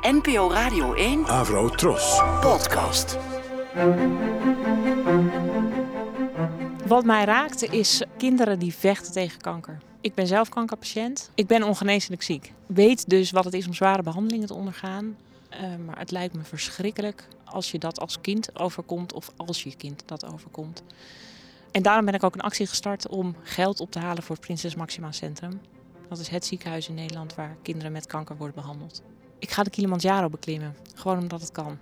[0.00, 2.22] NPO Radio 1 Avro Tros.
[2.40, 3.18] podcast.
[6.86, 9.78] Wat mij raakte is kinderen die vechten tegen kanker.
[10.00, 11.30] Ik ben zelf kankerpatiënt.
[11.34, 12.52] Ik ben ongeneeslijk ziek.
[12.66, 15.16] Weet dus wat het is om zware behandelingen te ondergaan.
[15.48, 19.76] Eh, maar het lijkt me verschrikkelijk als je dat als kind overkomt of als je
[19.76, 20.82] kind dat overkomt.
[21.70, 24.44] En daarom ben ik ook een actie gestart om geld op te halen voor het
[24.44, 25.60] Prinses Maxima Centrum.
[26.08, 29.02] Dat is het ziekenhuis in Nederland waar kinderen met kanker worden behandeld.
[29.40, 31.78] Ik ga de Kilimanjaro beklimmen, gewoon omdat het kan.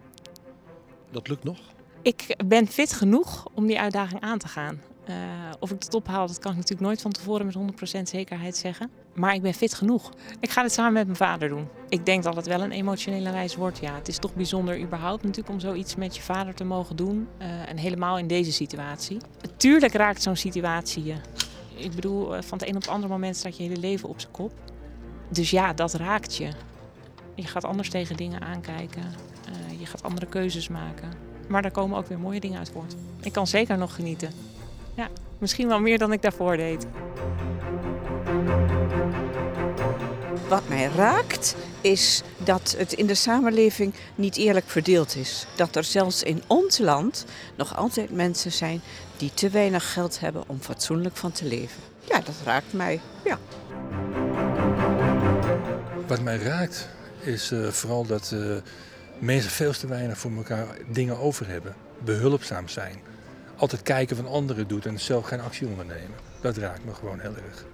[1.11, 1.59] Dat lukt nog?
[2.03, 4.80] Ik ben fit genoeg om die uitdaging aan te gaan.
[5.09, 5.15] Uh,
[5.59, 7.57] of ik het ophaal, dat kan ik natuurlijk nooit van tevoren met
[7.99, 8.91] 100% zekerheid zeggen.
[9.15, 10.13] Maar ik ben fit genoeg.
[10.41, 11.69] Ik ga dit samen met mijn vader doen.
[11.89, 13.79] Ik denk dat het wel een emotionele reis wordt.
[13.79, 17.29] Ja, het is toch bijzonder überhaupt natuurlijk om zoiets met je vader te mogen doen.
[17.38, 19.19] Uh, en helemaal in deze situatie.
[19.57, 21.15] Tuurlijk raakt zo'n situatie je.
[21.77, 24.21] Ik bedoel, uh, van het een op het andere moment staat je hele leven op
[24.21, 24.52] zijn kop.
[25.29, 26.49] Dus ja, dat raakt je.
[27.42, 29.02] Je gaat anders tegen dingen aankijken.
[29.79, 31.12] je gaat andere keuzes maken.
[31.49, 32.95] Maar daar komen ook weer mooie dingen uit voort.
[33.21, 34.30] Ik kan zeker nog genieten.
[34.95, 36.87] Ja, misschien wel meer dan ik daarvoor deed.
[40.48, 45.46] Wat mij raakt is dat het in de samenleving niet eerlijk verdeeld is.
[45.57, 47.24] Dat er zelfs in ons land
[47.57, 48.80] nog altijd mensen zijn
[49.16, 51.82] die te weinig geld hebben om fatsoenlijk van te leven.
[52.04, 53.01] Ja, dat raakt mij.
[53.24, 53.38] Ja.
[56.07, 56.88] Wat mij raakt
[57.29, 58.57] is uh, vooral dat uh,
[59.18, 61.74] mensen veel te weinig voor elkaar dingen over hebben.
[62.04, 62.96] Behulpzaam zijn
[63.57, 66.16] altijd kijken van anderen doet en zelf geen actie ondernemen.
[66.41, 67.65] Dat raakt me gewoon heel erg.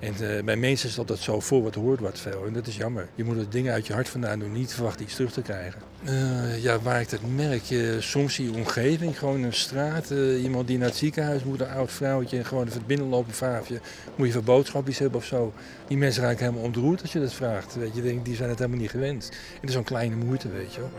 [0.00, 2.46] En uh, bij mensen is dat, dat zo voor wat hoort wat veel.
[2.46, 3.08] En dat is jammer.
[3.14, 5.80] Je moet het dingen uit je hart vandaan doen, niet verwachten iets terug te krijgen.
[6.04, 10.10] Uh, ja, waar ik dat merk, je, soms je omgeving, gewoon een straat,
[10.42, 13.80] iemand die naar het ziekenhuis moet, een oud vrouwtje, gewoon even binnenlopen, vaafje,
[14.14, 15.52] moet je voor boodschapjes hebben of zo.
[15.86, 17.74] Die mensen raken helemaal ontroerd als je dat vraagt.
[17.74, 19.28] Weet je, denk, die zijn het helemaal niet gewend.
[19.30, 20.90] En het is zo'n kleine moeite, weet je wel.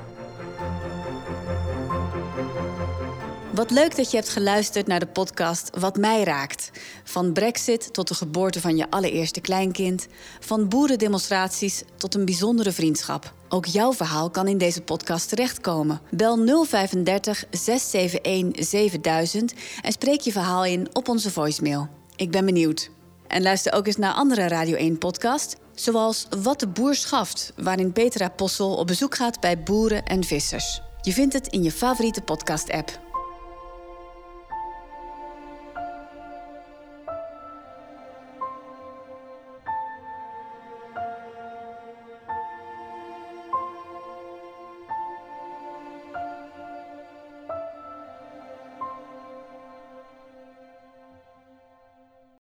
[3.54, 6.72] Wat leuk dat je hebt geluisterd naar de podcast Wat mij raakt.
[7.04, 10.08] Van Brexit tot de geboorte van je allereerste kleinkind.
[10.40, 13.34] Van boerendemonstraties tot een bijzondere vriendschap.
[13.50, 16.02] Ook jouw verhaal kan in deze podcast terechtkomen.
[16.12, 21.90] Bel 035 671 7000 en spreek je verhaal in op onze voicemail.
[22.16, 22.90] Ik ben benieuwd.
[23.28, 28.30] En luister ook eens naar andere Radio 1-podcasts, zoals Wat de Boer schaft, waarin Petra
[28.30, 30.82] Possel op bezoek gaat bij boeren en vissers.
[31.02, 33.11] Je vindt het in je favoriete podcast-app.